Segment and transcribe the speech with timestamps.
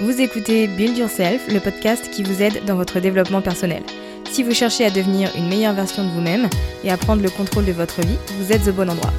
[0.00, 3.84] Vous écoutez Build Yourself, le podcast qui vous aide dans votre développement personnel.
[4.28, 6.50] Si vous cherchez à devenir une meilleure version de vous-même
[6.82, 9.12] et à prendre le contrôle de votre vie, vous êtes au bon endroit.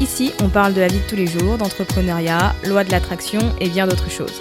[0.00, 3.68] Ici, on parle de la vie de tous les jours, d'entrepreneuriat, loi de l'attraction et
[3.68, 4.38] bien d'autres choses.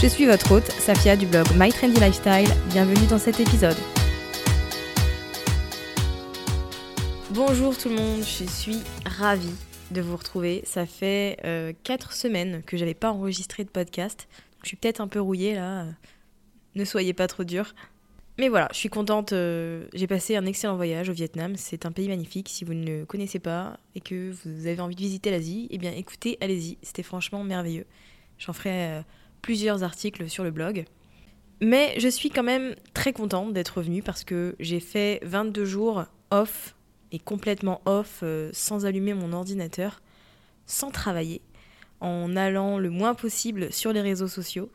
[0.00, 2.54] Je suis votre hôte, Safia du blog My Trendy Lifestyle.
[2.68, 3.76] Bienvenue dans cet épisode.
[7.30, 9.54] Bonjour tout le monde, je suis ravie
[9.90, 10.62] de vous retrouver.
[10.64, 14.28] Ça fait 4 semaines que j'avais pas enregistré de podcast.
[14.64, 15.86] Je suis peut-être un peu rouillée là.
[16.74, 17.74] Ne soyez pas trop dur.
[18.38, 19.32] Mais voilà, je suis contente.
[19.32, 21.54] euh, J'ai passé un excellent voyage au Vietnam.
[21.56, 22.48] C'est un pays magnifique.
[22.48, 25.78] Si vous ne le connaissez pas et que vous avez envie de visiter l'Asie, eh
[25.78, 26.78] bien écoutez, allez-y.
[26.82, 27.86] C'était franchement merveilleux.
[28.38, 29.02] J'en ferai euh,
[29.42, 30.84] plusieurs articles sur le blog.
[31.60, 36.04] Mais je suis quand même très contente d'être revenue parce que j'ai fait 22 jours
[36.32, 36.74] off
[37.12, 40.02] et complètement off, euh, sans allumer mon ordinateur,
[40.66, 41.40] sans travailler
[42.00, 44.70] en allant le moins possible sur les réseaux sociaux.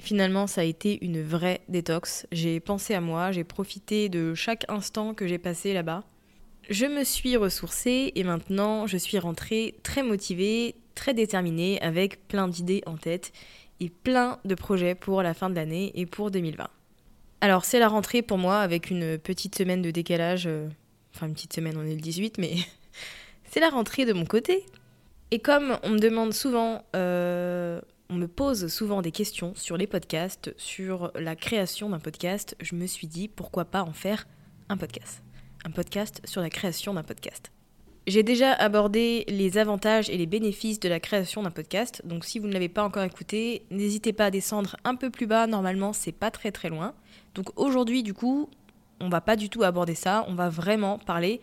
[0.00, 2.26] Finalement, ça a été une vraie détox.
[2.30, 6.04] J'ai pensé à moi, j'ai profité de chaque instant que j'ai passé là-bas.
[6.70, 12.46] Je me suis ressourcée et maintenant je suis rentrée très motivée, très déterminée, avec plein
[12.46, 13.32] d'idées en tête
[13.80, 16.68] et plein de projets pour la fin de l'année et pour 2020.
[17.40, 20.46] Alors c'est la rentrée pour moi avec une petite semaine de décalage.
[20.46, 20.68] euh,
[21.14, 22.54] Enfin une petite semaine, on est le 18, mais
[23.44, 24.64] c'est la rentrée de mon côté.
[25.30, 29.86] Et comme on me demande souvent, euh, on me pose souvent des questions sur les
[29.86, 34.26] podcasts, sur la création d'un podcast, je me suis dit pourquoi pas en faire
[34.70, 35.22] un podcast?
[35.66, 37.52] Un podcast sur la création d'un podcast.
[38.06, 42.38] J'ai déjà abordé les avantages et les bénéfices de la création d'un podcast, donc si
[42.38, 45.92] vous ne l'avez pas encore écouté, n'hésitez pas à descendre un peu plus bas, normalement
[45.92, 46.94] c'est pas très très loin.
[47.34, 48.48] Donc aujourd'hui du coup,
[48.98, 51.42] on va pas du tout aborder ça, on va vraiment parler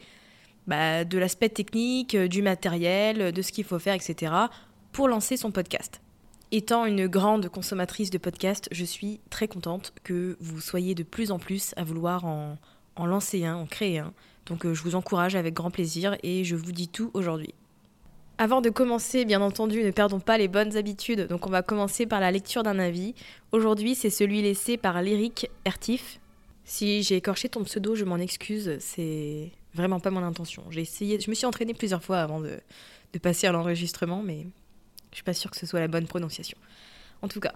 [0.68, 4.34] bah, de l'aspect technique, euh, du matériel, euh, de ce qu'il faut faire, etc.
[4.92, 6.02] pour lancer son podcast.
[6.52, 11.32] Étant une grande consommatrice de podcasts, je suis très contente que vous soyez de plus
[11.32, 12.58] en plus à vouloir en,
[12.98, 14.14] lancer un, en créer un.
[14.46, 17.54] Donc euh, je vous encourage avec grand plaisir et je vous dis tout aujourd'hui.
[18.38, 21.28] Avant de commencer, bien entendu, ne perdons pas les bonnes habitudes.
[21.28, 23.16] Donc on va commencer par la lecture d'un avis.
[23.52, 26.20] Aujourd'hui, c'est celui laissé par Lyric Ertif.
[26.64, 30.64] Si j'ai écorché ton pseudo, je m'en excuse, c'est vraiment pas mon intention.
[30.72, 32.60] J'ai essayé, je me suis entraînée plusieurs fois avant de,
[33.14, 34.48] de passer à l'enregistrement, mais
[35.12, 36.58] je suis pas sûre que ce soit la bonne prononciation.
[37.22, 37.54] En tout cas,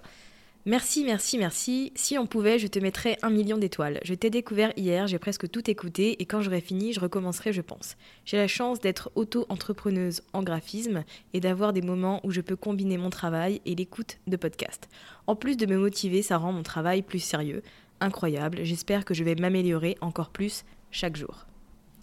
[0.66, 1.92] merci, merci, merci.
[1.96, 4.00] Si on pouvait, je te mettrais un million d'étoiles.
[4.04, 7.62] Je t'ai découvert hier, j'ai presque tout écouté, et quand j'aurai fini, je recommencerai, je
[7.62, 7.96] pense.
[8.26, 11.04] J'ai la chance d'être auto-entrepreneuse en graphisme
[11.34, 14.90] et d'avoir des moments où je peux combiner mon travail et l'écoute de podcasts.
[15.28, 17.62] En plus de me motiver, ça rend mon travail plus sérieux.
[18.00, 21.49] Incroyable, j'espère que je vais m'améliorer encore plus chaque jour.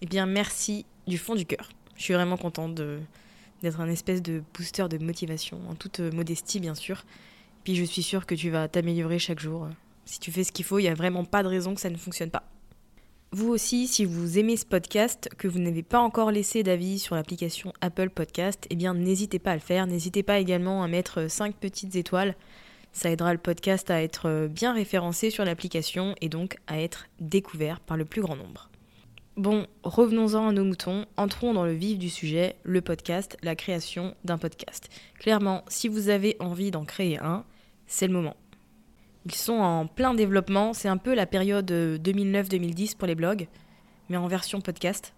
[0.01, 1.69] Eh bien, merci du fond du cœur.
[1.95, 2.99] Je suis vraiment contente de-
[3.63, 7.03] d'être un espèce de booster de motivation, en toute euh, modestie bien sûr.
[7.63, 9.67] Puis je suis sûre que tu vas t'améliorer chaque jour.
[10.05, 11.89] Si tu fais ce qu'il faut, il n'y a vraiment pas de raison que ça
[11.89, 12.43] ne fonctionne pas.
[13.31, 17.15] Vous aussi, si vous aimez ce podcast, que vous n'avez pas encore laissé d'avis sur
[17.15, 19.85] l'application Apple Podcast, eh bien n'hésitez pas à le faire.
[19.85, 22.35] N'hésitez pas également à mettre 5 petites étoiles.
[22.93, 27.81] Ça aidera le podcast à être bien référencé sur l'application et donc à être découvert
[27.81, 28.69] par le plus grand nombre.
[29.37, 34.15] Bon, revenons-en à nos moutons, entrons dans le vif du sujet, le podcast, la création
[34.23, 34.89] d'un podcast.
[35.19, 37.45] Clairement, si vous avez envie d'en créer un,
[37.85, 38.35] c'est le moment.
[39.27, 43.47] Ils sont en plein développement, c'est un peu la période 2009-2010 pour les blogs,
[44.09, 45.13] mais en version podcast.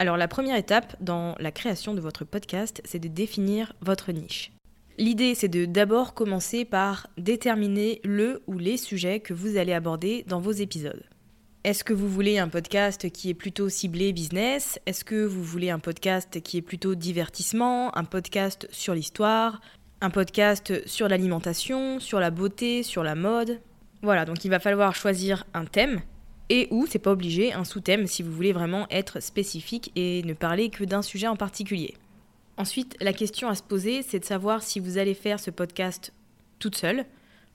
[0.00, 4.50] Alors la première étape dans la création de votre podcast, c'est de définir votre niche.
[4.98, 10.24] L'idée, c'est de d'abord commencer par déterminer le ou les sujets que vous allez aborder
[10.26, 11.04] dans vos épisodes.
[11.64, 14.78] Est-ce que vous voulez un podcast qui est plutôt ciblé business?
[14.84, 17.96] Est-ce que vous voulez un podcast qui est plutôt divertissement?
[17.96, 19.62] Un podcast sur l'histoire?
[20.02, 23.62] Un podcast sur l'alimentation, sur la beauté, sur la mode?
[24.02, 26.02] Voilà, donc il va falloir choisir un thème
[26.50, 30.34] et ou, c'est pas obligé, un sous-thème si vous voulez vraiment être spécifique et ne
[30.34, 31.94] parler que d'un sujet en particulier.
[32.58, 36.12] Ensuite, la question à se poser, c'est de savoir si vous allez faire ce podcast
[36.58, 37.06] toute seule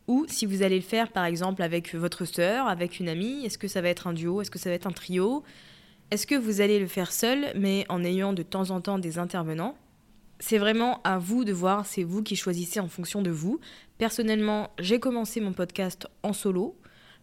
[0.10, 3.60] ou si vous allez le faire par exemple avec votre sœur, avec une amie, est-ce
[3.60, 5.44] que ça va être un duo, est-ce que ça va être un trio?
[6.10, 9.20] Est-ce que vous allez le faire seul mais en ayant de temps en temps des
[9.20, 9.78] intervenants?
[10.40, 13.60] C'est vraiment à vous de voir, c'est vous qui choisissez en fonction de vous.
[14.00, 16.76] Personnellement, j'ai commencé mon podcast en solo.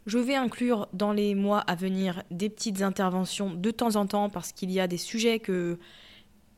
[0.07, 4.31] Je vais inclure dans les mois à venir des petites interventions de temps en temps
[4.31, 5.77] parce qu'il y a des sujets que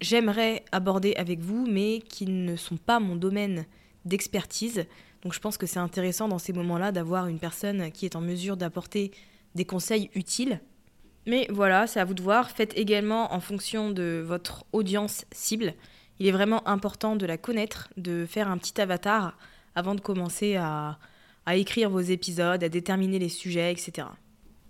[0.03, 3.65] j'aimerais aborder avec vous mais qui ne sont pas mon domaine
[4.05, 4.85] d'expertise.
[5.23, 8.21] Donc je pense que c'est intéressant dans ces moments-là d'avoir une personne qui est en
[8.21, 9.11] mesure d'apporter
[9.55, 10.61] des conseils utiles.
[11.27, 12.51] Mais voilà, c'est à vous de voir.
[12.51, 15.75] Faites également en fonction de votre audience cible.
[16.19, 19.37] Il est vraiment important de la connaître, de faire un petit avatar
[19.75, 20.99] avant de commencer à,
[21.53, 24.09] écrire vos épisodes, à déterminer les sujets, etc.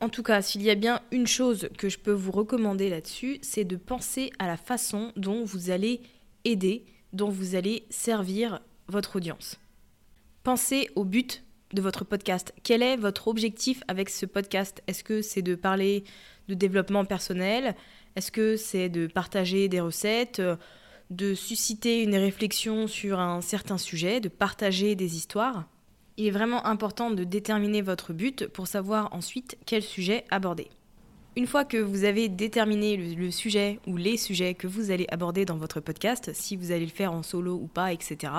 [0.01, 3.39] En tout cas, s'il y a bien une chose que je peux vous recommander là-dessus,
[3.43, 6.01] c'est de penser à la façon dont vous allez
[6.45, 9.59] aider, dont vous allez servir votre audience
[10.43, 12.55] pensez au but de votre podcast.
[12.63, 14.83] Quel est votre objectif avec ce podcast?
[14.87, 16.05] Est-ce que c'est de parler
[16.49, 17.75] de développement personnel?
[18.17, 20.43] Est-ce que c'est de partager des recettes?
[21.11, 24.21] De susciter une réflexion sur un certain sujet?
[24.21, 25.67] De partager des histoires?
[26.17, 30.69] Il est vraiment important de déterminer votre but pour savoir ensuite quel sujet aborder.
[31.37, 35.45] Une fois que vous avez déterminé le, sujet ou les sujets que vous allez aborder
[35.45, 38.33] dans votre podcast, si vous allez le faire en solo ou pas, etc.,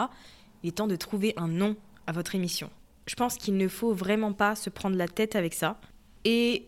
[0.61, 1.77] il est temps de trouver un nom
[2.09, 2.71] à votre émission.
[3.05, 5.79] Je pense qu'il ne faut vraiment pas se prendre la tête avec ça
[6.25, 6.65] et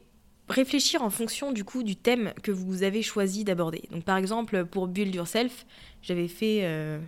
[0.49, 3.81] réfléchir en fonction du coup du thème que vous avez choisi d'aborder.
[3.91, 5.65] Donc par exemple pour Build Yourself,
[6.03, 6.99] j'avais fait euh,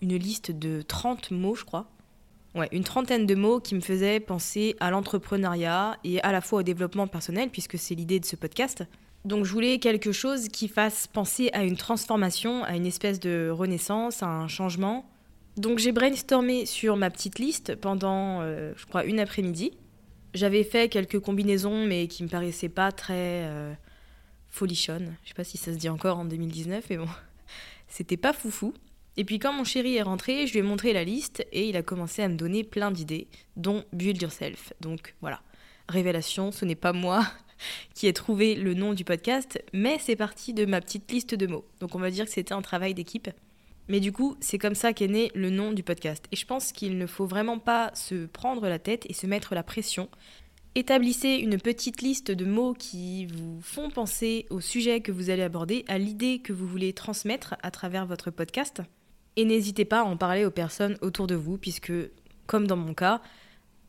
[0.00, 1.90] une liste de 30 mots je crois.
[2.54, 6.60] Ouais, une trentaine de mots qui me faisaient penser à l'entrepreneuriat et à la fois
[6.60, 8.84] au développement personnel puisque c'est l'idée de ce podcast.
[9.26, 13.50] Donc je voulais quelque chose qui fasse penser à une transformation, à une espèce de
[13.50, 15.04] renaissance, à un changement
[15.56, 19.72] donc j'ai brainstormé sur ma petite liste pendant, euh, je crois, une après-midi.
[20.34, 23.72] J'avais fait quelques combinaisons, mais qui me paraissaient pas très euh,
[24.48, 25.16] folichonnes.
[25.22, 27.08] Je sais pas si ça se dit encore en 2019, mais bon,
[27.88, 28.74] c'était pas foufou.
[29.16, 31.76] Et puis quand mon chéri est rentré, je lui ai montré la liste et il
[31.76, 34.72] a commencé à me donner plein d'idées, dont Build Yourself.
[34.80, 35.40] Donc voilà,
[35.88, 37.24] révélation, ce n'est pas moi
[37.94, 41.46] qui ai trouvé le nom du podcast, mais c'est parti de ma petite liste de
[41.46, 41.64] mots.
[41.78, 43.30] Donc on va dire que c'était un travail d'équipe.
[43.88, 46.24] Mais du coup, c'est comme ça qu'est né le nom du podcast.
[46.32, 49.54] Et je pense qu'il ne faut vraiment pas se prendre la tête et se mettre
[49.54, 50.08] la pression.
[50.74, 55.42] Établissez une petite liste de mots qui vous font penser au sujet que vous allez
[55.42, 58.82] aborder, à l'idée que vous voulez transmettre à travers votre podcast.
[59.36, 61.92] Et n'hésitez pas à en parler aux personnes autour de vous, puisque,
[62.46, 63.20] comme dans mon cas,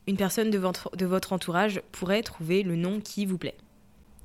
[0.08, 3.58] une personne de votre, entourage pourrait trouver le nom qui vous plaît.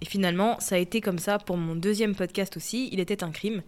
[0.03, 3.31] Et finalement, ça a été comme ça pour mon deuxième podcast aussi, Il était un
[3.31, 3.63] crime.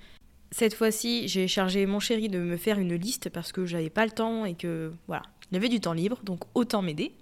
[0.52, 4.04] Cette fois-ci, j'ai chargé mon chéri de me faire une liste parce que j'avais pas
[4.04, 7.14] le temps et que voilà, il avait du temps libre, donc autant m'aider.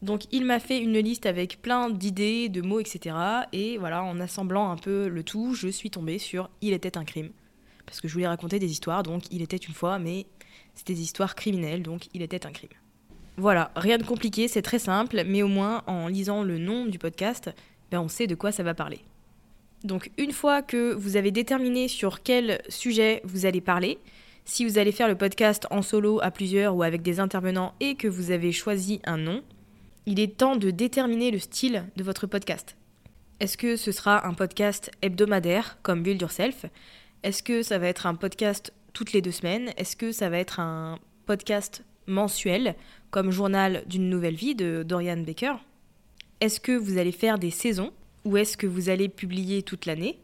[0.00, 3.16] Donc il m'a fait une liste avec plein d'idées, de mots, etc.
[3.52, 7.04] Et voilà, en assemblant un peu le tout, je suis tombée sur Il était un
[7.04, 7.30] crime.
[7.84, 10.26] Parce que je voulais raconter des histoires, donc il était une fois, mais
[10.76, 12.70] c'était des histoires criminelles, donc il était un crime.
[13.38, 17.00] Voilà, rien de compliqué, c'est très simple, mais au moins en lisant le nom du
[17.00, 17.50] podcast,
[17.90, 19.00] ben on sait de quoi ça va parler.
[19.84, 23.98] Donc une fois que vous avez déterminé sur quel sujet vous allez parler,
[24.44, 27.94] si vous allez faire le podcast en solo à plusieurs ou avec des intervenants et
[27.94, 29.42] que vous avez choisi un nom,
[30.06, 32.76] il est temps de déterminer le style de votre podcast.
[33.40, 36.64] Est-ce que ce sera un podcast hebdomadaire comme Build Yourself?
[37.22, 39.70] Est-ce que ça va être un podcast toutes les deux semaines?
[39.76, 42.74] Est-ce que ça va être un podcast mensuel
[43.10, 45.54] comme Journal d'une nouvelle vie de Dorian Baker?
[46.40, 47.92] Est-ce que vous allez faire des saisons?
[48.28, 50.18] Ou est-ce que vous allez publier toute l'année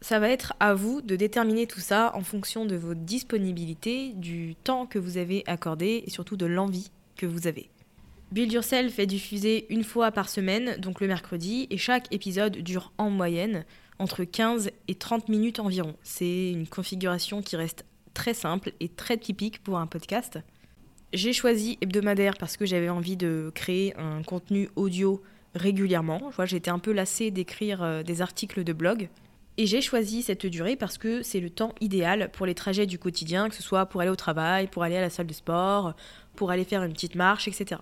[0.00, 4.56] Ça va être à vous de déterminer tout ça en fonction de votre disponibilité, du
[4.56, 7.70] temps que vous avez accordé et surtout de l'envie que vous avez.
[8.32, 12.92] Build Yourself est diffusé une fois par semaine, donc le mercredi, et chaque épisode dure
[12.98, 13.64] en moyenne
[14.00, 15.94] entre 15 et 30 minutes environ.
[16.02, 17.84] C'est une configuration qui reste
[18.14, 20.40] très simple et très typique pour un podcast.
[21.12, 25.22] J'ai choisi hebdomadaire parce que j'avais envie de créer un contenu audio
[25.54, 26.30] régulièrement.
[26.44, 29.08] J'étais un peu lassée d'écrire euh, des articles de blog.
[29.56, 32.98] Et j'ai choisi cette durée parce que c'est le temps idéal pour les trajets du
[32.98, 35.94] quotidien, que ce soit pour aller au travail, pour aller à la salle de sport,
[36.34, 37.80] pour aller faire une petite marche, etc.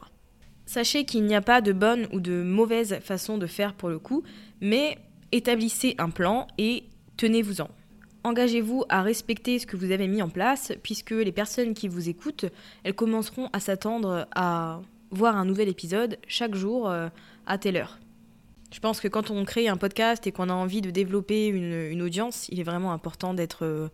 [0.67, 3.99] Sachez qu'il n'y a pas de bonne ou de mauvaise façon de faire pour le
[3.99, 4.23] coup,
[4.61, 4.99] mais
[5.33, 6.85] établissez un plan et
[7.17, 7.71] tenez-vous-en.
[8.25, 12.09] Engagez-vous à respecter ce que vous avez mis en place, puisque les personnes qui vous
[12.09, 12.45] écoutent,
[12.85, 17.09] elles commenceront à s'attendre à voir un nouvel épisode chaque jour euh,
[17.47, 17.99] à telle heure.
[18.73, 22.01] Je pense que quand on crée un podcast et qu'on a envie de développer une,
[22.01, 23.89] audience, il est vraiment important d'être euh,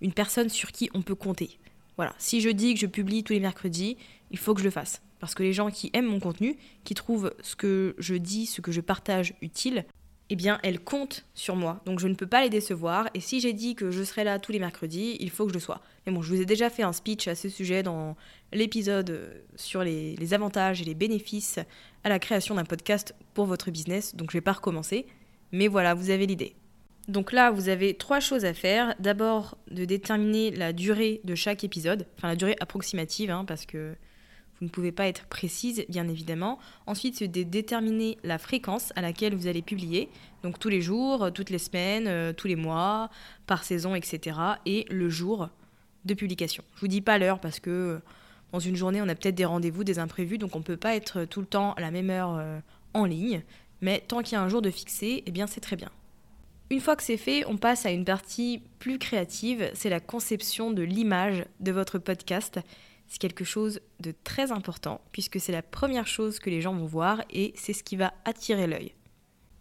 [0.00, 1.58] une personne sur qui on peut compter.
[1.96, 3.98] Voilà, si je dis que je publie tous les mercredis,
[4.30, 5.02] il faut que je le fasse.
[5.20, 8.60] Parce que les gens qui aiment mon contenu, qui trouvent ce que je dis, ce
[8.60, 9.84] que je partage utile,
[10.30, 11.80] eh bien, elles comptent sur moi.
[11.84, 13.08] Donc, je ne peux pas les décevoir.
[13.14, 15.54] Et si j'ai dit que je serai là tous les mercredis, il faut que je
[15.54, 15.82] le sois.
[16.06, 18.16] Mais bon, je vous ai déjà fait un speech à ce sujet dans
[18.52, 21.58] l'épisode euh, sur les, avantages et les bénéfices
[22.04, 24.16] à la création d'un podcast pour votre business.
[24.16, 25.06] Donc, je ne vais pas recommencer.
[25.52, 26.56] Mais voilà, vous avez l'idée.
[27.06, 28.94] Donc là, vous avez trois choses à faire.
[28.98, 32.06] D'abord, de déterminer la durée de chaque épisode.
[32.16, 33.94] Enfin, la durée approximative, hein, parce que
[34.64, 36.58] vous ne pouvez pas être précise, bien évidemment.
[36.86, 40.08] Ensuite, c'est de déterminer la fréquence à laquelle vous allez publier.
[40.42, 43.10] Donc tous les jours, toutes les semaines, euh, tous les mois,
[43.46, 44.38] par saison, etc.
[44.64, 45.50] Et le jour
[46.06, 46.64] de publication.
[46.76, 47.98] Je vous dis pas l'heure parce que euh,
[48.52, 50.94] dans une journée, on a peut-être des rendez-vous, des imprévus, donc on ne peut pas
[50.96, 52.58] être tout le temps à la même heure euh,
[52.94, 53.42] en ligne.
[53.82, 55.90] Mais tant qu'il y a un jour de fixé, eh bien c'est très bien.
[56.70, 60.70] Une fois que c'est fait, on passe à une partie plus créative, c'est la conception
[60.70, 62.60] de l'image de votre podcast
[63.08, 66.86] c'est quelque chose de très important puisque c'est la première chose que les gens vont
[66.86, 68.94] voir et c'est ce qui va attirer l'œil.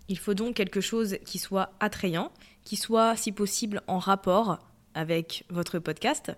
[0.09, 2.31] Il faut donc quelque chose qui soit attrayant,
[2.63, 4.59] qui soit si possible en rapport
[4.93, 6.31] avec votre podcast.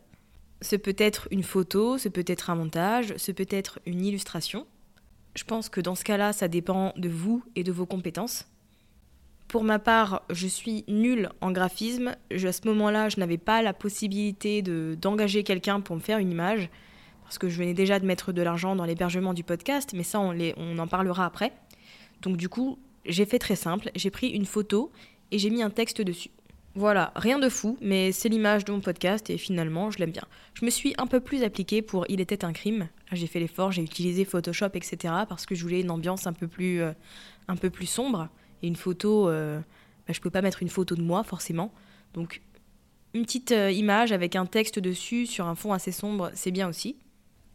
[0.61, 4.65] Ce peut être une photo, ce peut être un montage, ce peut être une illustration.
[5.35, 8.47] Je pense que dans ce cas-là, ça dépend de vous et de vos compétences.
[9.47, 12.15] Pour ma part, je suis nulle en graphisme.
[12.31, 16.69] à ce moment-là, je n'avais pas la possibilité d'engager quelqu'un pour me faire une image
[17.25, 20.19] parce que je venais déjà de mettre de l'argent dans l'hébergement du podcast, mais ça,
[20.19, 21.51] on, en parlera après.
[22.21, 24.91] Donc du coup, j'ai fait très simple, j'ai pris une photo
[25.31, 26.29] et j'ai mis un texte dessus.
[26.75, 30.25] Voilà, rien de fou, mais c'est l'image de mon podcast et finalement, je l'aime bien.
[30.53, 32.89] Je me suis un peu plus appliquée pour Il était un crime.
[33.11, 35.13] J'ai fait l'effort, j'ai utilisé Photoshop, etc.
[35.27, 36.91] parce que je voulais une ambiance un peu plus, euh,
[37.85, 38.27] sombre.
[38.61, 41.73] Et une photo, euh, bah, je ne peux pas mettre une photo de moi forcément.
[42.13, 42.41] Donc,
[43.13, 46.67] une petite euh, image avec un texte dessus sur un fond assez sombre, c'est bien
[46.67, 46.97] aussi.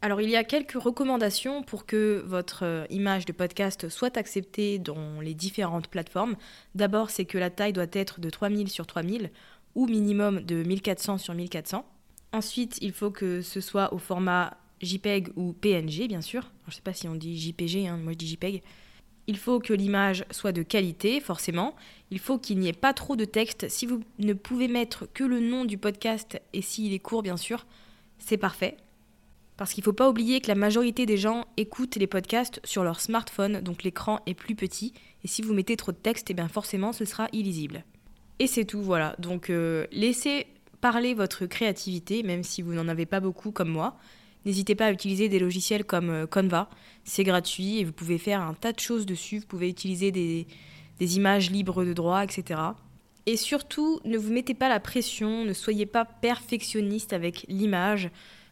[0.03, 4.79] Alors il y a quelques recommandations pour que votre euh, image de podcast soit acceptée
[4.79, 6.37] dans les différentes plateformes.
[6.75, 9.31] D'abord, c'est que la taille doit être de 3000 sur 3000
[9.75, 11.85] ou minimum de 1400 sur 1400.
[12.33, 16.51] Ensuite, il faut que ce soit au format JPEG ou PNG, bien sûr.
[16.65, 18.63] je ne sais pas si on dit JPG, hein, moi je dis JPEG.
[19.27, 21.77] Il faut que l'image soit de qualité, forcément.
[22.11, 23.69] Il faut qu'il n'y ait pas trop de texte.
[23.69, 27.37] Si vous ne pouvez mettre que le nom du podcast et s'il est court, bien
[27.37, 27.67] sûr,
[28.19, 28.79] c'est parfait.
[29.61, 32.83] Parce qu'il ne faut pas oublier que la majorité des gens écoutent les podcasts sur
[32.83, 34.95] leur smartphone, donc l'écran est plus petit.
[35.23, 37.85] Et si vous mettez trop de texte, et eh bien forcément ce sera illisible.
[38.39, 39.15] Et c'est tout, voilà.
[39.19, 40.47] Donc euh, laissez
[40.81, 43.99] parler votre créativité, même si vous n'en avez pas beaucoup comme moi.
[44.47, 46.71] N'hésitez pas à utiliser des logiciels comme euh, Canva,
[47.05, 49.41] c'est gratuit et vous pouvez faire un tas de choses dessus.
[49.41, 50.47] Vous pouvez utiliser des,
[50.99, 52.59] des images libres de droit, etc.
[53.27, 58.11] Et surtout, ne vous mettez pas la pression, ne soyez pas perfectionniste avec l'image.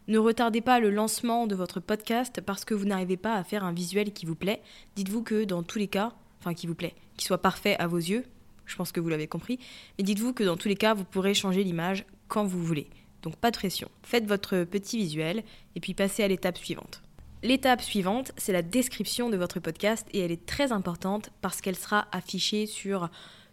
[0.08, 3.62] Ne retardez pas le lancement de votre podcast parce que vous n'arrivez pas à faire
[3.62, 4.62] un visuel qui vous plaît.
[4.96, 7.98] Dites-vous que dans tous les cas, enfin qui vous plaît, qui soit parfait à vos
[7.98, 8.24] yeux,
[8.64, 9.58] je pense que vous l'avez compris,
[9.98, 12.88] mais dites-vous que dans tous les cas, vous pourrez changer l'image quand vous voulez.
[13.20, 13.90] Donc pas de pression.
[14.02, 15.42] Faites votre petit visuel
[15.76, 17.02] et puis passez à l'étape suivante.
[17.42, 21.76] L'étape suivante, c'est la description de votre podcast et elle est très importante parce qu'elle
[21.76, 23.10] sera affichée sur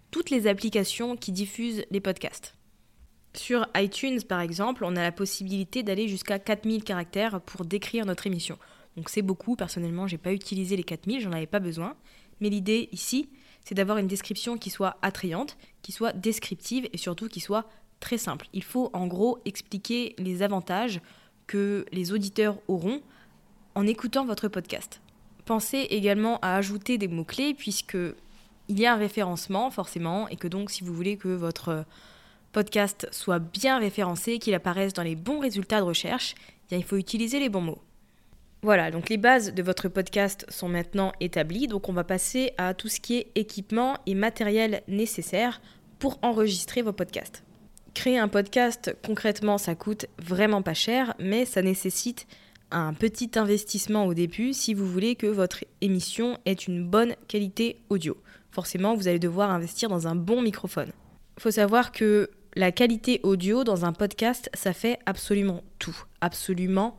[0.10, 2.56] toutes les applications qui diffusent les podcasts.
[3.36, 8.28] Sur iTunes, par exemple, on a la possibilité d'aller jusqu'à 4000 caractères pour décrire notre
[8.28, 8.58] émission.
[8.96, 11.96] Donc c'est beaucoup, personnellement, j'ai pas utilisé les 4000, j'en avais pas besoin.
[12.40, 13.30] Mais l'idée ici,
[13.64, 17.66] c'est d'avoir une description qui soit attrayante, qui soit descriptive et surtout qui soit
[18.00, 18.48] très simple.
[18.54, 21.02] Il faut en gros expliquer les avantages
[21.48, 23.02] que les auditeurs auront
[23.76, 25.02] en écoutant votre podcast.
[25.46, 27.98] Pensez également à ajouter des mots-clés puisque
[28.68, 31.86] il y a un référencement forcément et que donc si vous voulez que votre
[32.56, 36.36] podcast soit bien référencé, qu'il apparaisse dans les bons résultats de recherche,
[36.72, 37.82] eh il faut utiliser les bons mots.
[38.62, 42.74] Voilà, donc les bases de votre podcast sont maintenant établies, donc on va passer à
[42.74, 45.60] tout ce qui est équipement et matériel nécessaire
[46.00, 47.44] pour enregistrer vos podcasts.
[47.94, 52.26] Créer un podcast, concrètement, ça coûte vraiment pas cher, mais ça nécessite
[52.72, 57.82] un petit investissement au début si vous voulez que votre émission ait une bonne qualité
[57.90, 58.16] audio.
[58.52, 60.94] Forcément, vous allez devoir investir dans un bon microphone.
[61.38, 66.06] Il faut savoir que la qualité audio dans un podcast, ça fait absolument tout.
[66.22, 66.98] Absolument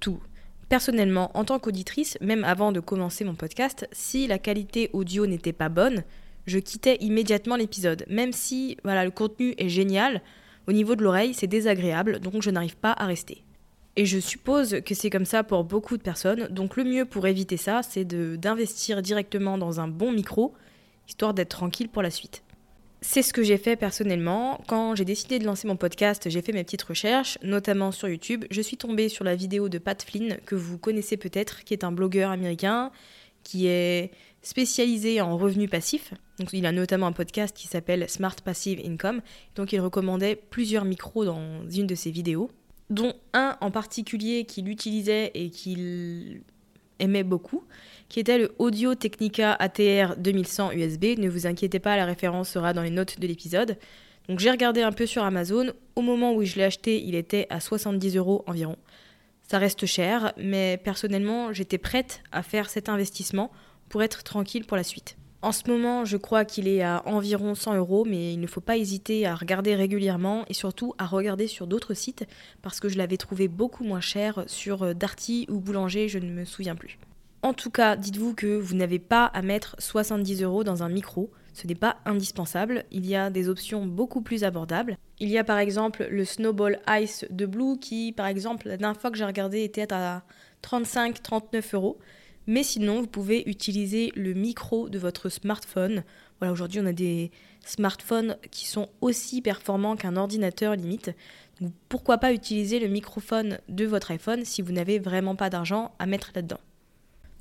[0.00, 0.20] tout.
[0.68, 5.52] Personnellement, en tant qu'auditrice, même avant de commencer mon podcast, si la qualité audio n'était
[5.52, 6.02] pas bonne,
[6.46, 8.04] je quittais immédiatement l'épisode.
[8.08, 10.20] Même si voilà, le contenu est génial,
[10.66, 13.44] au niveau de l'oreille, c'est désagréable, donc je n'arrive pas à rester.
[13.94, 17.28] Et je suppose que c'est comme ça pour beaucoup de personnes, donc le mieux pour
[17.28, 20.54] éviter ça, c'est d'investir directement dans un bon micro,
[21.08, 22.42] histoire d'être tranquille pour la suite.
[23.00, 24.60] C'est ce que j'ai fait personnellement.
[24.66, 28.44] Quand j'ai décidé de lancer mon podcast, j'ai fait mes petites recherches, notamment sur YouTube.
[28.50, 31.84] Je suis tombée sur la vidéo de Pat Flynn, que vous connaissez peut-être, qui est
[31.84, 32.90] un blogueur américain,
[33.44, 34.10] qui est
[34.42, 36.12] spécialisé en revenus passifs.
[36.40, 39.20] Donc, il a notamment un podcast qui s'appelle Smart Passive Income.
[39.54, 42.50] Donc, il recommandait plusieurs micros dans une de ses vidéos,
[42.90, 46.42] dont un en particulier qu'il utilisait et qu'il
[46.98, 47.64] aimait beaucoup,
[48.08, 51.18] qui était le Audio Technica ATR 2100 USB.
[51.18, 53.78] Ne vous inquiétez pas, la référence sera dans les notes de l'épisode.
[54.28, 55.72] Donc j'ai regardé un peu sur Amazon.
[55.96, 58.76] Au moment où je l'ai acheté, il était à 70 euros environ.
[59.50, 63.50] Ça reste cher, mais personnellement, j'étais prête à faire cet investissement
[63.88, 65.16] pour être tranquille pour la suite.
[65.40, 68.60] En ce moment, je crois qu'il est à environ 100 euros, mais il ne faut
[68.60, 72.26] pas hésiter à regarder régulièrement et surtout à regarder sur d'autres sites
[72.60, 76.44] parce que je l'avais trouvé beaucoup moins cher sur Darty ou Boulanger, je ne me
[76.44, 76.98] souviens plus.
[77.42, 81.30] En tout cas, dites-vous que vous n'avez pas à mettre 70 euros dans un micro.
[81.54, 82.84] Ce n'est pas indispensable.
[82.90, 84.96] Il y a des options beaucoup plus abordables.
[85.20, 89.00] Il y a par exemple le Snowball Ice de Blue qui, par exemple, la dernière
[89.00, 90.24] fois que j'ai regardé était à
[90.64, 91.98] 35-39 euros.
[92.48, 96.02] Mais sinon, vous pouvez utiliser le micro de votre smartphone.
[96.40, 97.30] Voilà, aujourd'hui, on a des
[97.66, 101.10] smartphones qui sont aussi performants qu'un ordinateur limite.
[101.90, 106.06] Pourquoi pas utiliser le microphone de votre iPhone si vous n'avez vraiment pas d'argent à
[106.06, 106.60] mettre là-dedans.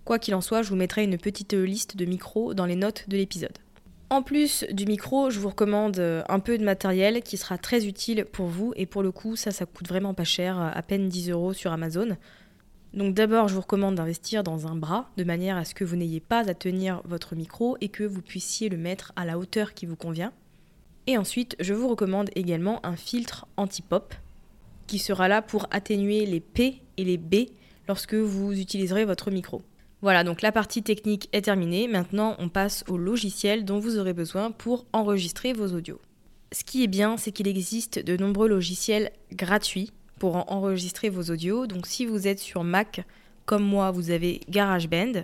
[0.03, 3.05] Quoi qu'il en soit, je vous mettrai une petite liste de micros dans les notes
[3.07, 3.57] de l'épisode.
[4.09, 8.25] En plus du micro, je vous recommande un peu de matériel qui sera très utile
[8.25, 11.29] pour vous et pour le coup, ça, ça coûte vraiment pas cher, à peine 10
[11.29, 12.17] euros sur Amazon.
[12.93, 15.95] Donc d'abord, je vous recommande d'investir dans un bras de manière à ce que vous
[15.95, 19.73] n'ayez pas à tenir votre micro et que vous puissiez le mettre à la hauteur
[19.73, 20.31] qui vous convient.
[21.05, 24.13] Et ensuite, je vous recommande également un filtre anti-pop
[24.87, 27.49] qui sera là pour atténuer les P et les B
[27.87, 29.61] lorsque vous utiliserez votre micro.
[30.01, 31.87] Voilà, donc la partie technique est terminée.
[31.87, 35.99] Maintenant, on passe au logiciel dont vous aurez besoin pour enregistrer vos audios.
[36.51, 41.67] Ce qui est bien, c'est qu'il existe de nombreux logiciels gratuits pour enregistrer vos audios.
[41.67, 43.05] Donc si vous êtes sur Mac,
[43.45, 45.23] comme moi, vous avez GarageBand.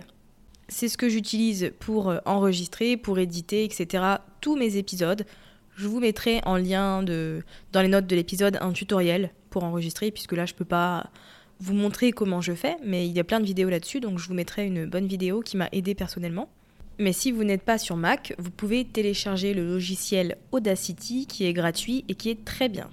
[0.68, 4.04] C'est ce que j'utilise pour euh, enregistrer, pour éditer, etc.
[4.40, 5.26] tous mes épisodes.
[5.76, 10.10] Je vous mettrai en lien de, dans les notes de l'épisode un tutoriel pour enregistrer,
[10.10, 11.10] puisque là, je ne peux pas
[11.60, 14.26] vous montrer comment je fais, mais il y a plein de vidéos là-dessus, donc je
[14.26, 16.48] vous mettrai une bonne vidéo qui m'a aidé personnellement.
[16.98, 21.52] Mais si vous n'êtes pas sur Mac, vous pouvez télécharger le logiciel Audacity qui est
[21.52, 22.88] gratuit et qui est très bien.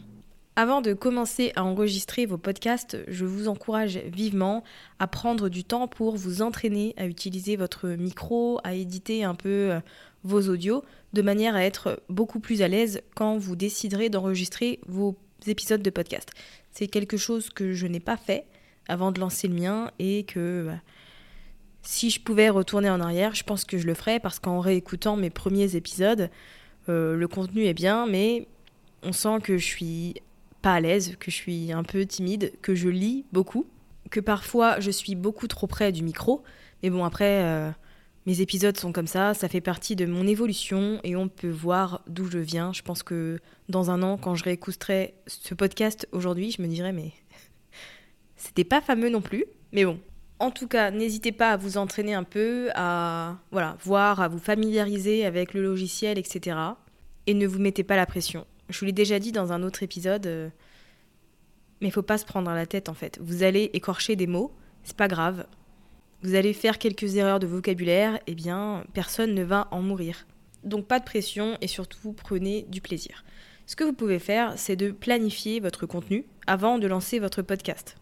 [0.57, 4.65] Avant de commencer à enregistrer vos podcasts, je vous encourage vivement
[4.99, 9.71] à prendre du temps pour vous entraîner à utiliser votre micro, à éditer un peu
[9.71, 9.79] euh,
[10.25, 10.83] vos audios,
[11.13, 15.15] de manière à être beaucoup plus à l'aise quand vous déciderez d'enregistrer vos
[15.47, 16.29] épisodes de podcast.
[16.71, 18.45] C'est quelque chose que je n'ai pas fait
[18.89, 20.81] avant de lancer le mien et que bah,
[21.81, 25.15] si je pouvais retourner en arrière, je pense que je le ferais parce qu'en réécoutant
[25.15, 26.29] mes premiers épisodes,
[26.89, 28.49] euh, le contenu est bien, mais
[29.01, 30.15] on sent que je suis
[30.61, 33.65] pas à l'aise, que je suis un peu timide, que je lis beaucoup,
[34.09, 36.43] que parfois je suis beaucoup trop près du micro.
[36.83, 37.71] Mais bon, après, euh,
[38.25, 42.03] mes épisodes sont comme ça, ça fait partie de mon évolution et on peut voir
[42.07, 42.71] d'où je viens.
[42.73, 46.91] Je pense que dans un an, quand je réécouterai ce podcast aujourd'hui, je me dirai,
[46.91, 47.13] mais
[48.35, 49.99] c'était pas fameux non plus, mais bon.
[50.39, 54.39] En tout cas, n'hésitez pas à vous entraîner un peu, à voilà, voir, à vous
[54.39, 56.57] familiariser avec le logiciel, etc.
[57.27, 58.47] Et ne vous mettez pas la pression.
[58.71, 60.49] Je vous l'ai déjà dit dans un autre épisode, euh,
[61.81, 63.19] mais il faut pas se prendre à la tête en fait.
[63.21, 64.51] Vous allez écorcher des mots,
[64.83, 65.45] c'est pas grave.
[66.23, 70.25] Vous allez faire quelques erreurs de vocabulaire, eh bien, personne ne va en mourir.
[70.63, 73.23] Donc pas de pression et surtout prenez du plaisir.
[73.65, 77.97] Ce que vous pouvez faire, c'est de planifier votre contenu avant de lancer votre podcast.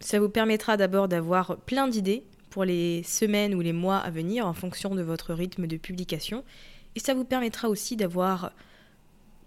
[0.00, 4.46] Ça vous permettra d'abord d'avoir plein d'idées pour les semaines ou les mois à venir
[4.46, 6.44] en fonction de votre rythme de publication.
[6.94, 8.52] Et ça vous permettra aussi d'avoir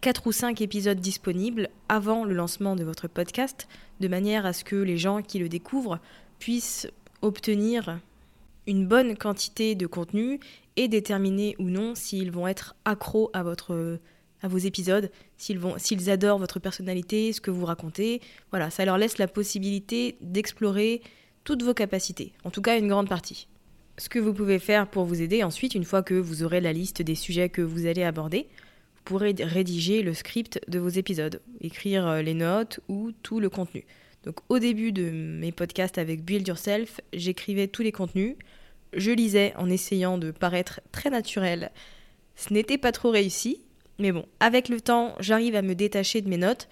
[0.01, 3.67] 4 ou 5 épisodes disponibles avant le lancement de votre podcast,
[3.99, 5.99] de manière à ce que les gens qui le découvrent
[6.39, 6.88] puissent
[7.21, 7.99] obtenir
[8.67, 10.39] une bonne quantité de contenu
[10.75, 16.60] et déterminer ou non s'ils vont être accros à vos épisodes, s'ils s'ils adorent votre
[16.60, 18.21] personnalité, ce que vous racontez.
[18.51, 21.01] Voilà, ça leur laisse la possibilité d'explorer
[21.43, 23.47] toutes vos capacités, en tout cas une grande partie.
[23.97, 26.71] Ce que vous pouvez faire pour vous aider ensuite, une fois que vous aurez la
[26.71, 28.47] liste des sujets que vous allez aborder,
[29.08, 33.86] pourrez rédiger le script de vos épisodes, écrire euh, les notes ou tout le contenu.
[34.26, 38.36] Donc au début de mes podcasts avec Build Yourself, j'écrivais tous les contenus,
[38.91, 41.72] je lisais en essayant de paraître très naturel.
[42.36, 43.62] Ce n'était pas trop réussi,
[43.98, 46.67] mais bon, avec le temps, j'arrive à me détacher de mes notes.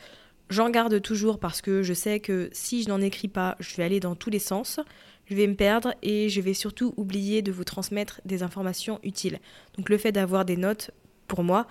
[0.49, 3.83] J'en garde toujours parce que je sais que si je n'en écris pas, je vais
[3.83, 4.81] aller dans tous les sens,
[5.25, 9.39] je vais me perdre et je vais surtout oublier de vous transmettre des informations utiles.
[9.77, 10.91] Donc le fait d'avoir des notes,
[11.27, 11.65] pour moi,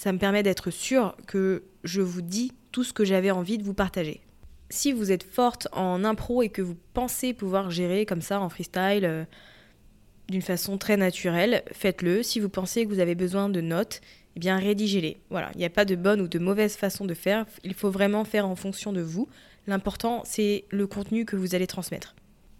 [0.00, 3.62] ça me permet d'être sûr que je vous dis tout ce que j'avais envie de
[3.62, 4.22] vous partager.
[4.70, 8.48] Si vous êtes forte en impro et que vous pensez pouvoir gérer comme ça en
[8.48, 9.24] freestyle euh,
[10.30, 12.22] d'une façon très naturelle, faites-le.
[12.22, 14.00] Si vous pensez que vous avez besoin de notes,
[14.36, 15.20] eh bien rédigez-les.
[15.28, 17.90] Voilà, il n'y a pas de bonne ou de mauvaise façon de faire, il faut
[17.90, 19.28] vraiment faire en fonction de vous.
[19.66, 22.14] L'important, c'est le contenu que vous allez transmettre.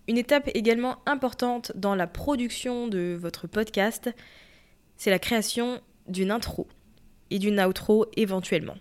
[0.09, 4.11] Une étape également importante dans la production de votre podcast,
[4.98, 6.68] c'est la création d'une intro
[7.31, 8.77] et d'une outro éventuellement.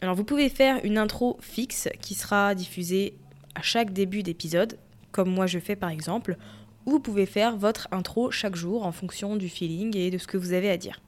[0.00, 3.14] Alors vous pouvez faire une intro fixe qui sera diffusée
[3.54, 4.78] à chaque début d'épisode,
[5.12, 6.36] comme moi je fais par exemple,
[6.84, 10.26] ou vous pouvez faire votre intro chaque jour en fonction du feeling et de ce
[10.26, 11.00] que vous avez à dire.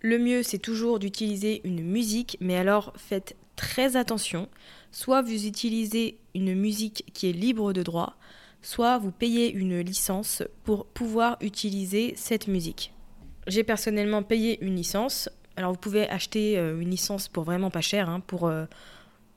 [0.00, 4.48] Le mieux, c'est toujours d'utiliser une musique, mais alors faites très attention.
[4.90, 8.16] Soit vous utilisez une musique qui est libre de droit,
[8.62, 12.92] soit vous payez une licence pour pouvoir utiliser cette musique.
[13.46, 15.28] J'ai personnellement payé une licence.
[15.56, 18.64] Alors vous pouvez acheter euh, une licence pour vraiment pas cher, hein, pour euh,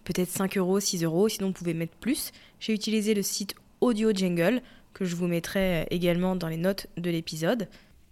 [0.04, 2.32] peut-être 5 euros, 6 euros, sinon vous pouvez mettre plus.
[2.60, 4.62] J'ai utilisé le site Audio Jungle,
[4.94, 7.68] que je vous mettrai euh, également dans les notes de l'épisode.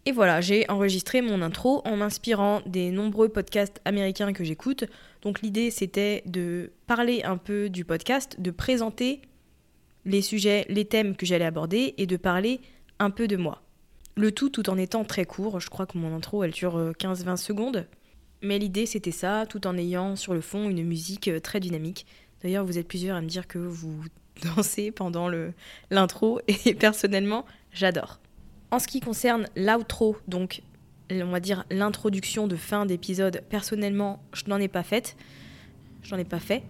[0.05, 4.83] Et voilà, j'ai enregistré mon intro en m'inspirant des nombreux podcasts américains que j'écoute.
[5.21, 9.21] Donc l'idée c'était de parler un peu du podcast, de présenter
[10.05, 12.59] les sujets, les thèmes que j'allais aborder et de parler
[12.99, 13.61] un peu de moi.
[14.15, 17.29] Le tout tout en étant très court, je crois que mon intro elle dure 15-20
[17.29, 17.87] euh, secondes.
[18.43, 22.05] Mais l'idée c'était ça, tout en ayant sur le fond une musique euh, très dynamique.
[22.43, 24.03] D'ailleurs vous êtes plusieurs à me dire que vous
[24.55, 25.29] dansez pendant
[25.89, 28.19] l'intro et personnellement j'adore.
[28.69, 30.61] En ce qui concerne l'outro, donc
[31.09, 35.15] on va dire l'introduction de fin d'épisode, personnellement, je n'en ai pas faite.
[36.03, 36.63] Je n'en ai pas fait.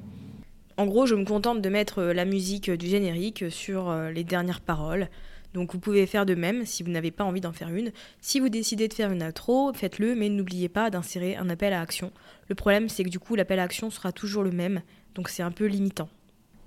[0.78, 4.62] En gros, je me contente de mettre euh, la musique du générique sur les dernières
[4.62, 5.10] paroles.
[5.54, 7.92] Donc vous pouvez faire de même si vous n'avez pas envie d'en faire une.
[8.22, 11.82] Si vous décidez de faire une outro, faites-le, mais n'oubliez pas d'insérer un appel à
[11.82, 12.12] action.
[12.50, 14.82] Le problème, c'est que du coup, l'appel à action sera toujours le même,
[15.16, 16.10] donc c'est un peu limitant.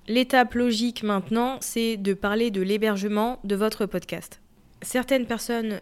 [0.08, 4.40] L'étape logique maintenant, c'est de parler de l'hébergement de votre podcast
[4.82, 5.80] certaines personnes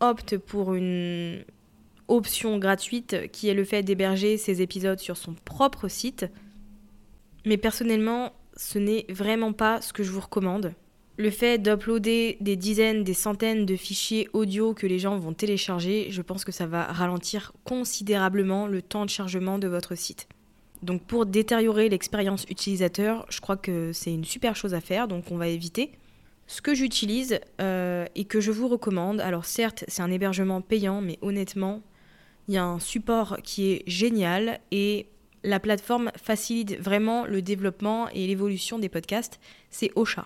[0.00, 1.44] optent pour une
[2.08, 6.26] option gratuite qui est le fait d'héberger ces épisodes sur son propre site.
[7.46, 10.74] Mais personnellement, ce n'est vraiment pas ce que je vous recommande.
[11.20, 16.06] Le fait d'uploader des dizaines, des centaines de fichiers audio que les gens vont télécharger,
[16.08, 20.28] je pense que ça va ralentir considérablement le temps de chargement de votre site.
[20.82, 25.30] Donc pour détériorer l'expérience utilisateur, je crois que c'est une super chose à faire, donc
[25.30, 25.92] on va éviter.
[26.46, 31.02] Ce que j'utilise euh, et que je vous recommande, alors certes c'est un hébergement payant,
[31.02, 31.82] mais honnêtement,
[32.48, 35.06] il y a un support qui est génial et
[35.44, 40.24] la plateforme facilite vraiment le développement et l'évolution des podcasts, c'est Ocha.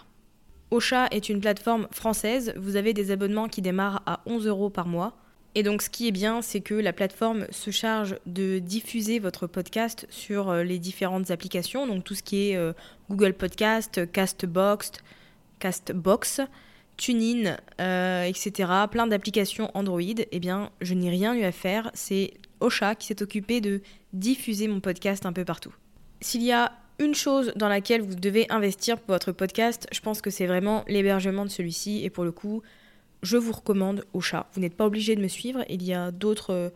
[0.74, 4.88] Ocha est une plateforme française, vous avez des abonnements qui démarrent à 11 euros par
[4.88, 5.16] mois.
[5.54, 9.46] Et donc ce qui est bien, c'est que la plateforme se charge de diffuser votre
[9.46, 12.72] podcast sur euh, les différentes applications, donc tout ce qui est euh,
[13.08, 14.90] Google Podcast, Castbox,
[15.60, 16.40] Castbox,
[16.96, 21.92] TuneIn, euh, etc., plein d'applications Android, eh bien, je n'ai rien eu à faire.
[21.94, 23.80] C'est Ocha qui s'est occupé de
[24.12, 25.72] diffuser mon podcast un peu partout.
[26.20, 30.20] S'il y a une chose dans laquelle vous devez investir pour votre podcast, je pense
[30.20, 32.04] que c'est vraiment l'hébergement de celui-ci.
[32.04, 32.62] Et pour le coup,
[33.22, 34.46] je vous recommande Ocha.
[34.52, 35.64] Vous n'êtes pas obligé de me suivre.
[35.68, 36.72] Il y a d'autres,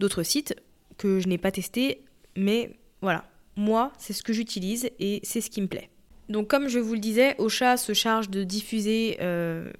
[0.00, 0.56] d'autres sites
[0.98, 2.02] que je n'ai pas testés.
[2.36, 3.24] Mais voilà,
[3.56, 5.90] moi, c'est ce que j'utilise et c'est ce qui me plaît.
[6.28, 9.70] Donc comme je vous le disais, Ocha se charge de diffuser euh,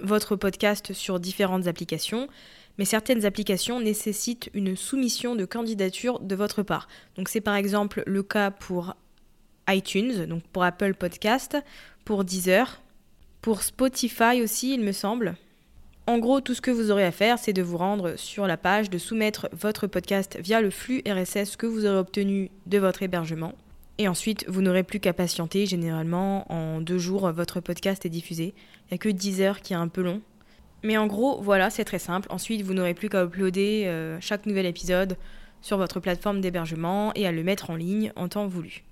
[0.00, 2.28] votre podcast sur différentes applications,
[2.78, 6.88] mais certaines applications nécessitent une soumission de candidature de votre part.
[7.16, 8.96] Donc c'est par exemple le cas pour
[9.68, 11.56] iTunes, donc pour Apple Podcast,
[12.04, 12.80] pour Deezer,
[13.40, 15.36] pour Spotify aussi, il me semble.
[16.06, 18.56] En gros, tout ce que vous aurez à faire, c'est de vous rendre sur la
[18.56, 23.04] page, de soumettre votre podcast via le flux RSS que vous aurez obtenu de votre
[23.04, 23.54] hébergement.
[23.98, 25.66] Et ensuite, vous n'aurez plus qu'à patienter.
[25.66, 28.54] Généralement, en deux jours, votre podcast est diffusé.
[28.86, 30.20] Il n'y a que 10 heures qui est un peu long.
[30.82, 32.26] Mais en gros, voilà, c'est très simple.
[32.30, 35.16] Ensuite, vous n'aurez plus qu'à uploader euh, chaque nouvel épisode
[35.60, 38.82] sur votre plateforme d'hébergement et à le mettre en ligne en temps voulu.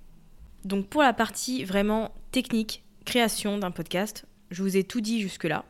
[0.65, 5.65] Donc pour la partie vraiment technique, création d'un podcast, je vous ai tout dit jusque-là.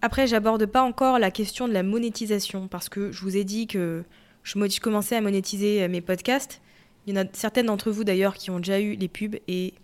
[0.00, 3.66] Après, j'aborde pas encore la question de la monétisation parce que je vous ai dit
[3.66, 4.04] que
[4.44, 6.60] je commençais à monétiser mes podcasts.
[7.06, 9.74] Il y en a certaines d'entre vous d'ailleurs qui ont déjà eu les pubs et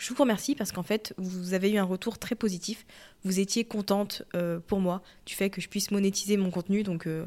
[0.00, 2.86] je vous remercie parce qu'en fait, vous avez eu un retour très positif.
[3.24, 7.06] Vous étiez contente euh, pour moi du fait que je puisse monétiser mon contenu, donc
[7.06, 7.26] euh,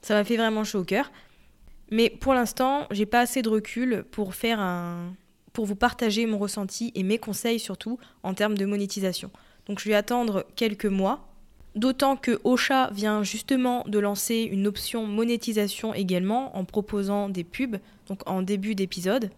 [0.00, 1.12] ça m'a fait vraiment chaud au cœur.
[1.90, 5.12] Mais pour l'instant, j'ai pas assez de recul pour faire un,
[5.52, 9.30] pour vous partager mon ressenti et mes conseils surtout en termes de monétisation.
[9.66, 11.26] Donc je vais attendre quelques mois.
[11.76, 17.76] D'autant que Ocha vient justement de lancer une option monétisation également en proposant des pubs,
[18.08, 19.30] donc en début d'épisode.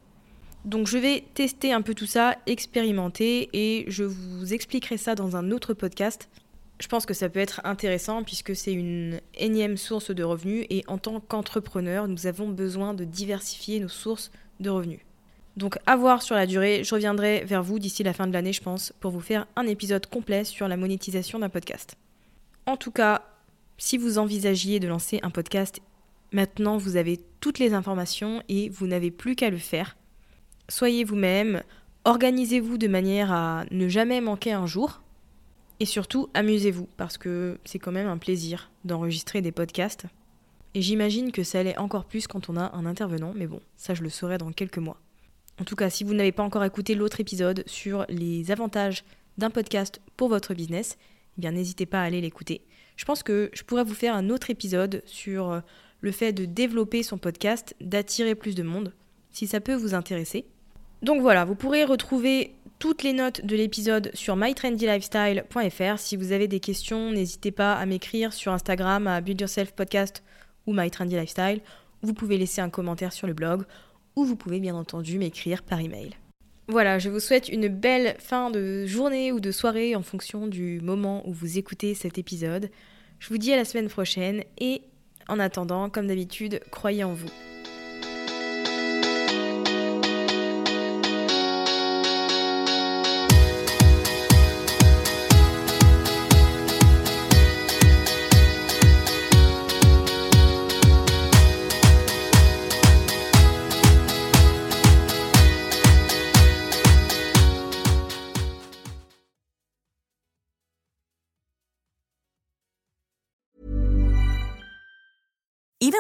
[0.65, 5.37] Donc je vais tester un peu tout ça, expérimenter et je vous expliquerai ça dans
[5.37, 6.29] un autre podcast.
[6.79, 10.85] Je pense que ça peut être intéressant puisque c'est une énième source de revenus et
[10.87, 15.01] en tant qu'entrepreneur, nous avons besoin de diversifier nos sources de revenus.
[15.57, 18.53] Donc à voir sur la durée, je reviendrai vers vous d'ici la fin de l'année
[18.53, 21.97] je pense pour vous faire un épisode complet sur la monétisation d'un podcast.
[22.67, 23.23] En tout cas,
[23.77, 25.81] si vous envisagiez de lancer un podcast,
[26.33, 29.97] maintenant vous avez toutes les informations et vous n'avez plus qu'à le faire
[30.69, 31.63] soyez vous-même,
[32.05, 35.03] organisez-vous de manière à ne jamais manquer un jour.
[35.81, 40.07] Et surtout, amusez-vous, parce que c'est quand même un plaisir d'enregistrer des podcasts.
[40.75, 43.95] Et j'imagine que ça l'est encore plus quand on a un intervenant, mais bon, ça
[43.95, 44.99] je le saurai dans quelques mois.
[45.61, 49.05] En tout cas, si vous n'avez pas encore écouté l'autre épisode sur les avantages
[49.39, 50.97] d'un podcast pour votre business,
[51.39, 52.63] eh bien n'hésitez pas à aller l'écouter.
[52.97, 55.63] Je pense que je pourrais vous faire un autre épisode sur
[56.01, 58.93] le fait de développer son podcast, d'attirer plus de monde,
[59.31, 60.45] si ça peut vous intéresser.
[61.03, 65.99] Donc voilà, vous pourrez retrouver toutes les notes de l'épisode sur mytrendylifestyle.fr.
[65.99, 70.23] Si vous avez des questions, n'hésitez pas à m'écrire sur Instagram à Build Yourself Podcast
[70.67, 71.61] ou MyTrendyLifestyle.
[72.03, 73.65] Vous pouvez laisser un commentaire sur le blog
[74.17, 76.11] ou vous pouvez bien entendu m'écrire par email.
[76.69, 80.81] Voilà, je vous souhaite une belle fin de journée ou de soirée en fonction du
[80.81, 82.71] moment où vous écoutez cet épisode.
[83.19, 84.83] Je vous dis à la semaine prochaine et
[85.29, 87.31] en attendant, comme d'habitude, croyez en vous.